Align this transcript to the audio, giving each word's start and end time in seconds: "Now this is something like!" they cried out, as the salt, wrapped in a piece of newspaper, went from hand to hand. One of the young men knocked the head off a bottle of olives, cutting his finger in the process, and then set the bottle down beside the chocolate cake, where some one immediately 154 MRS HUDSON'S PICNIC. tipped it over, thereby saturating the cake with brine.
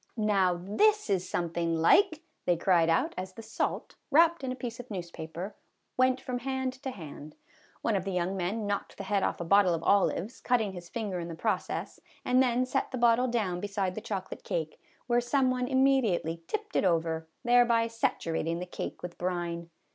"Now 0.17 0.55
this 0.63 1.11
is 1.11 1.29
something 1.29 1.75
like!" 1.75 2.23
they 2.47 2.57
cried 2.57 2.89
out, 2.89 3.13
as 3.19 3.33
the 3.33 3.43
salt, 3.43 3.97
wrapped 4.09 4.43
in 4.43 4.51
a 4.51 4.55
piece 4.55 4.79
of 4.79 4.89
newspaper, 4.89 5.55
went 5.95 6.19
from 6.19 6.39
hand 6.39 6.73
to 6.81 6.89
hand. 6.89 7.35
One 7.83 7.95
of 7.95 8.03
the 8.03 8.11
young 8.11 8.35
men 8.35 8.65
knocked 8.65 8.97
the 8.97 9.03
head 9.03 9.21
off 9.21 9.39
a 9.39 9.43
bottle 9.45 9.75
of 9.75 9.83
olives, 9.83 10.39
cutting 10.41 10.71
his 10.73 10.89
finger 10.89 11.19
in 11.19 11.27
the 11.27 11.35
process, 11.35 11.99
and 12.25 12.41
then 12.41 12.65
set 12.65 12.89
the 12.89 12.97
bottle 12.97 13.27
down 13.27 13.59
beside 13.59 13.93
the 13.93 14.01
chocolate 14.01 14.43
cake, 14.43 14.81
where 15.05 15.21
some 15.21 15.51
one 15.51 15.67
immediately 15.67 16.31
154 16.31 16.31
MRS 16.41 16.47
HUDSON'S 16.47 16.71
PICNIC. 16.71 16.71
tipped 16.71 16.75
it 16.75 16.83
over, 16.83 17.27
thereby 17.43 17.87
saturating 17.87 18.57
the 18.57 18.65
cake 18.65 19.03
with 19.03 19.19
brine. 19.19 19.69